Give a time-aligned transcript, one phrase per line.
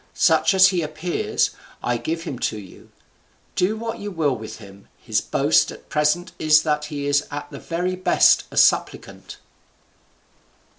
[0.15, 1.51] Such as he appears,
[1.83, 2.89] I give him to you;
[3.55, 7.51] do what you will with him; his boast at present is that he is at
[7.51, 9.37] the very best a supplicant."